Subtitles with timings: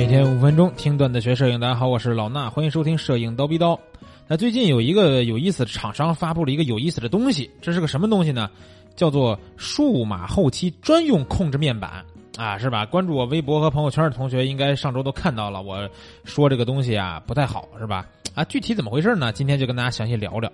[0.00, 3.78] 每天五分钟听段子学摄影，大家好，我是老衲，欢迎收听摄影刀逼刀。
[4.26, 8.48] 那最近有一个有意思的厂商发布了一个有意思的东西，这是个什么东西呢？
[8.96, 12.02] 叫做数码后期专用控制面板
[12.38, 12.86] 啊，是吧？
[12.86, 15.86] 关注我微博和朋友圈的同学应该上周都看到了，我
[16.24, 18.08] 说这个东西啊不太好，是吧？
[18.34, 19.30] 啊，具体怎么回事呢？
[19.30, 20.50] 今天就跟大家详细聊聊。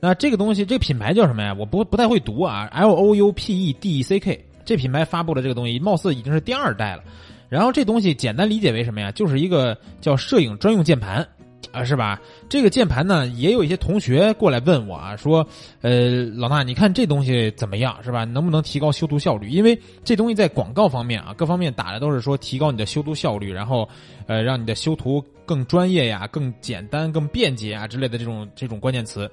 [0.00, 1.54] 那这个东西，这个品牌叫什么呀？
[1.58, 4.46] 我不不太会读啊，L O U P E D E C K。
[4.64, 7.02] 这品牌发布的这个东西，貌似已经是第二代了。
[7.48, 9.10] 然后这东西简单理解为什么呀？
[9.12, 11.26] 就是一个叫摄影专用键盘，
[11.72, 12.20] 啊，是吧？
[12.48, 15.46] 这个键盘呢，也有一些同学过来问我啊，说，
[15.80, 18.24] 呃，老大，你看这东西怎么样，是吧？
[18.24, 19.48] 能不能提高修图效率？
[19.48, 23.88] 因为这东西在广告方面啊，各方面打的都是说提高你的修图效率，然后，
[24.26, 29.30] 呃，让你的修图更专业呀、更简单、更便捷啊之类的这种这种关键词。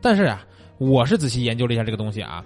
[0.00, 0.44] 但是啊，
[0.78, 2.44] 我是仔细研究了一下这个东西啊，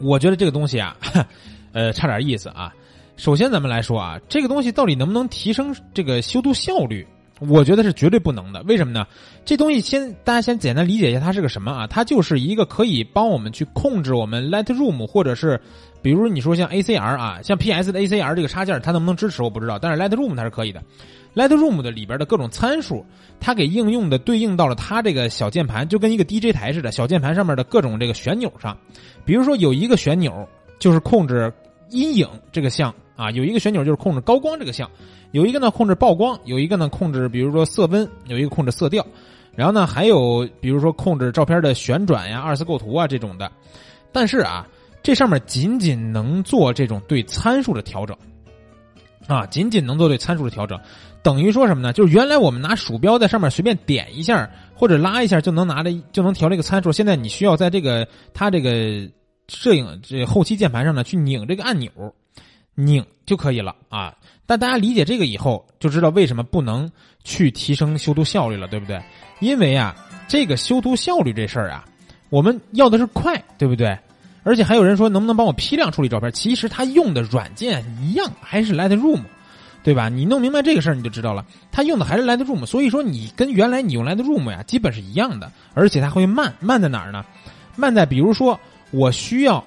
[0.00, 0.96] 我觉得这个东西啊，
[1.72, 2.72] 呃，差点意思啊。
[3.16, 7.06] 首先，咱们来说啊，这个东西到底能不能提升这个修图效率？
[7.40, 8.62] 我觉得是绝对不能的。
[8.62, 9.06] 为什么呢？
[9.44, 11.86] 这东西先大家先简单理解一下，它是个什么啊？
[11.86, 15.60] 它就是一个可以帮我们去控制我们 Lightroom 或者是，
[16.00, 20.82] 比如你说像 ACR 啊，像 PS 的 ACR 这个插件，它能不能支持我不知道，但是 Lightroom 它是可以的。
[21.34, 23.04] Lightroom 的里边的各种参数，
[23.40, 28.76] 它给应用的对应到了它这个小键盘，就跟一个 DJ 台似的，小键盘上面的各种这个旋钮上。
[29.24, 30.48] 比如说有一个旋钮
[30.78, 31.52] 就是控制
[31.90, 32.94] 阴影这个项。
[33.16, 34.90] 啊，有一个旋钮就是控制高光这个项，
[35.30, 39.06] 有一个呢控制曝光，有一个呢控制比如说色温，有一个控制色调，
[39.54, 43.50] 然后呢还有比如说控制照片的旋转呀、二次构图啊这种的。
[44.10, 44.66] 但是啊，
[45.02, 48.16] 这上面仅仅能做这种对参数的调整，
[49.26, 50.78] 啊，仅仅能做对参数的调整，
[51.22, 51.92] 等于说什么呢？
[51.92, 59.08] 就是原来我们拿鼠标在上面随便点一下或者拉一下就能拿着就能调这个参数，现在你需要在这个它这个
[59.48, 61.90] 摄影这后期键盘上呢去拧这个按钮。
[62.74, 64.14] 拧就可以了啊！
[64.46, 66.90] 但大家理解这个以后，就知道为什么不能
[67.22, 69.00] 去提升修图效率了，对不对？
[69.40, 69.94] 因为啊，
[70.28, 71.84] 这个修图效率这事儿啊，
[72.30, 73.96] 我们要的是快，对不对？
[74.42, 76.30] 而且还有人说能不能帮我批量处理照片？
[76.32, 79.20] 其实他用的软件一样，还是 Lightroom，
[79.82, 80.10] 对吧？
[80.10, 82.66] 你弄明白这个事儿，你就知道了，他用的还是 Lightroom。
[82.66, 87.24] 所以说你跟原来你用 Lightroom 呀，基本是一样的，而且它会慢，慢在哪儿呢？
[87.76, 88.60] 慢在比如说
[88.90, 89.64] 我需要。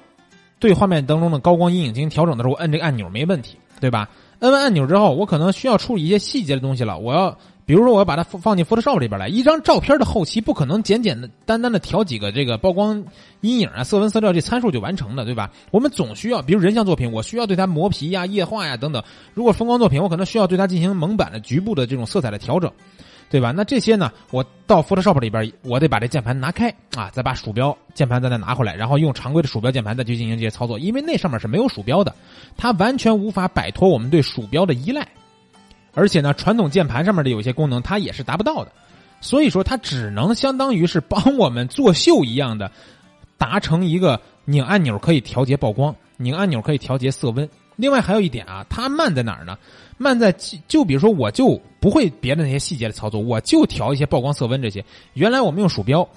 [0.59, 4.09] 对画面当中的高光阴影进行调整的时候，我摁这个按钮没问题，对吧？
[4.40, 7.00] 摁完按钮之后，我可能需要处理一些细节的东西了。
[7.00, 7.35] 我要，
[7.66, 9.28] 比如说，我要把它放进 Photoshop 里边来。
[9.28, 13.03] 一张照片的后期不可能简简单单的调几个这个曝光、
[13.41, 15.51] 阴影啊、色温、色调这参数就完成的，对吧？
[15.72, 19.03] 我们总需要，比如人像作品，我需要对它磨皮呀、液化呀等等。
[19.34, 22.72] 如果风光作品，我可能需要对它进行蒙版的局部的这种色彩的调整。
[23.30, 23.52] 对吧？
[23.52, 24.12] 那这些呢？
[24.32, 30.80] 我到 Photoshop 里边，我得把这键盘拿开啊，再把鼠标键盘再再拿回来，然后用常规的鼠标键盘再去进行这些操作。
[30.80, 32.16] 因为那上面是没有鼠标的，
[32.56, 35.08] 它完全无法摆脱我们对鼠标的依赖。
[35.94, 38.72] 而且呢，传统键盘上面的有些功能，它也是达不到的。
[39.20, 42.72] 所以说，它只能相当于是帮我们作秀一样的，
[43.38, 47.50] 达成一个拧按钮可以调节曝光，拧按钮可以调节色温。
[47.78, 49.58] 另外还有一点啊，它慢在哪儿呢？
[49.98, 50.32] 慢在
[50.68, 54.84] 就比如说，我就不会别的那些细节的操作，我就调一些曝光、色温这些。
[55.14, 56.08] 原来我们用鼠标，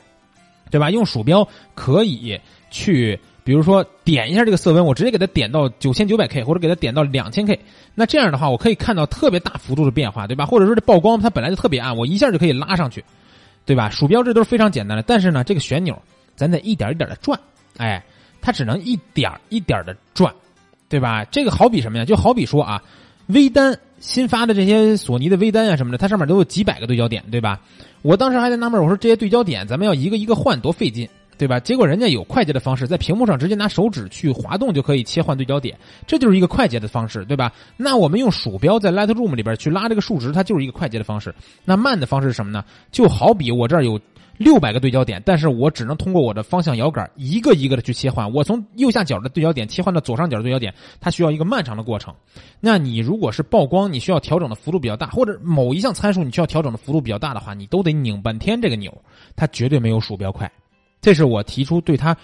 [0.71, 0.91] 对吧？
[0.91, 2.39] 用鼠标可以
[2.71, 7.59] 去，比如说点一下这个色温，我直接给它点到九千九百 K，或者给它点到两千 K。
[7.95, 10.45] 那这样的话，我可以看到特别大幅度的变化，对吧？
[10.45, 13.05] 或者说这曝光它本来就特别暗，我一下就可以拉上去，
[13.65, 13.89] 对吧？
[13.89, 16.01] 鼠标这都是非常简单的，但是呢，这个旋钮
[16.37, 17.39] 咱得一点一点的转，
[17.79, 18.03] 哎，
[18.43, 20.35] 它只能一点一点的转。
[20.91, 21.25] 对吧？
[21.31, 22.05] 这个好比什么呀？
[22.05, 22.83] 就好比说啊，
[23.29, 27.61] 微单新发的这些索尼的微单啊什么的，它上面都有几百个对焦点，对吧？
[28.03, 31.09] 我当时还在纳闷，我说这些对焦点咱们要一个一个换，多费劲，
[31.39, 31.61] 对吧？
[31.61, 37.53] 结果人家有快捷的方式，在屏幕上直接拿手指去滑动就可以切换对焦点，这就是一个快捷的方式，对吧？
[37.77, 41.33] 那我们用鼠标在 Lightroom 里边去拉这个数值，它就是一个快捷的方式。
[41.65, 42.65] 那慢的方式是什么呢？
[42.91, 44.01] 就好比我这儿有。
[44.41, 48.33] 六百个对焦点，但是我只能通过我的方向摇杆一个一个的去切换。
[48.33, 52.15] 我从右下角的对焦点切换到左上角的对焦点，它需要一个漫长的过程。
[52.59, 58.91] 那你如果是曝光，你需要调整的幅度比较大，或者某一项参数你需要调整的幅度比较大的话，你都得拧半天这个钮，
[59.37, 60.51] 它绝对没有鼠标快。
[61.03, 62.17] 这是我提出对它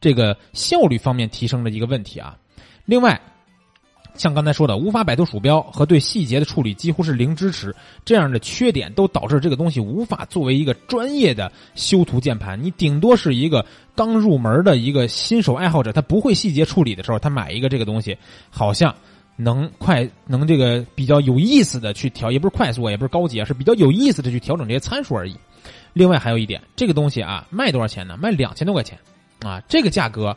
[0.00, 2.36] 这个效率方面提升的一个问题啊。
[2.84, 3.20] 另外。
[4.14, 7.74] 像刚才说的，无法摆脱鼠标和对细节的处理几乎是零支持，
[8.04, 12.62] 这样的缺点都导致这个东西无法作为一个专业的修图键盘。
[12.62, 13.64] 你顶多是一个
[13.94, 18.16] 刚入门的一个新手爱好者，他不会细节处理的时候，他买一个这个东西，
[18.50, 18.94] 好像
[19.36, 25.36] 能快能这个比较有意思的去调，也不是快速，也不是高级啊，是比较有意思的去调整这些参数而已。
[25.92, 28.16] 另外还有一点，这个东西啊，卖多少钱呢？
[28.20, 28.98] 卖两千多块钱
[29.40, 30.36] 啊，这个价格，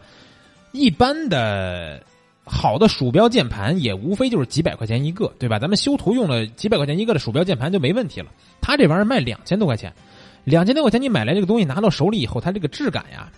[0.72, 2.02] 一般的。
[2.46, 5.58] 好的鼠标键盘也无非就是几百块钱一个，对吧？
[5.58, 8.28] 咱们修图用了几百块钱一个的鼠标键盘就没问题了。
[8.60, 9.94] 他这玩意儿卖两千多块钱，
[10.44, 13.32] 两千多块钱你买来这个东西拿到手里以后，它这个质感呀，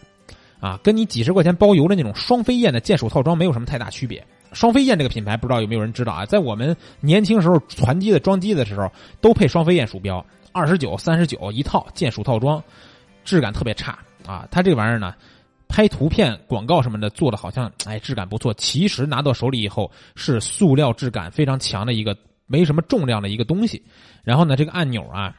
[0.60, 4.25] 啊，跟你几十块钱包邮的那种双飞燕的键鼠套装没有什么太大区别。
[4.54, 6.25] 双飞燕这个品牌不知道有没有人知道啊？
[6.25, 8.92] 在我们年轻时候传机的装机的时候，
[9.22, 12.63] 都配双飞燕鼠标，二十九、三十九一套键鼠套装，
[13.24, 14.48] 质感特别差啊。
[14.50, 15.13] 它这玩意儿呢？
[15.75, 22.16] 拍图片广告什么的做的好像哎质感不错，其实拿到手里以后是塑料质感非常强的一个
[22.48, 23.83] 没什么重量的一个东西。
[24.24, 25.36] 然后呢，这个按钮啊，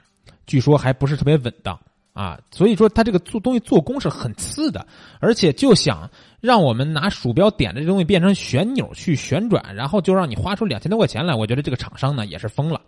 [0.46, 1.80] 据说还不是特别稳当
[2.12, 4.86] 啊，所以说它这个做东西做工是很次的，
[5.20, 6.10] 而且就想
[6.42, 12.78] 让我们拿鼠标点的这东西变成旋钮去旋转，然后就让你花出两千多块钱来，我觉得这个厂商呢也是疯了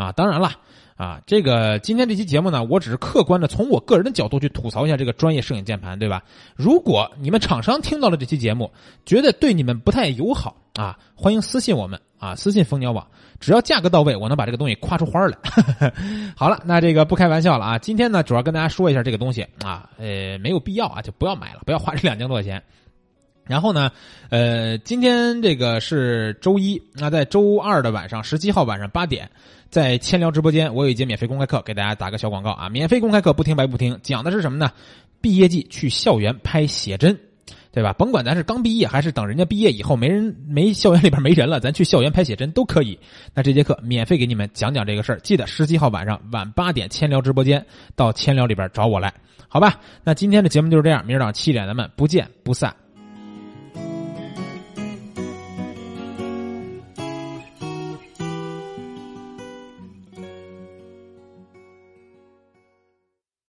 [0.00, 0.12] 啊！
[0.12, 0.50] 当然了。
[0.96, 6.22] 啊，这个今天这期节目呢，我只是客观的从我个人的角度去吐槽一下这个专业摄影键盘，对吧？
[6.56, 8.70] 如果你们厂商听到了这期节目，
[9.06, 13.06] 觉得对你们不太友好啊，欢迎私信我们啊，私信蜂鸟网，
[13.38, 15.38] 只要价格到位，我能把这个东西夸出花儿来。
[16.36, 22.62] 好了，那这个不开玩笑了啊，今天呢，主要跟大家说一下这个东西啊，呃，没有必要啊，就不要买了，不要花这两千多块钱。
[23.50, 23.90] 然后呢，
[24.28, 29.28] 呃，今天这个是周一，那在周二的晚上，十七号晚上八点，
[29.70, 32.68] 在千聊直播间，我有一节免费公开课，给大家打个小广告啊！
[32.68, 34.70] 免费公开课不听白不听，讲的是什么呢？
[35.20, 37.18] 毕业季去校园拍写真，
[37.72, 37.92] 对吧？
[37.92, 42.96] 甭管咱是刚毕业还是等人家毕业以后没人没校园里边没人了，咱去校园拍写真都可以。
[43.34, 47.66] 那这节课免费给你们讲讲这个事儿，记得十七号晚上晚八点千聊直播间
[47.96, 49.12] 到千聊里边找我来，
[49.48, 49.80] 好吧？
[50.04, 52.72] 那今天的节目就是这样，明儿早上七点咱们不见不散。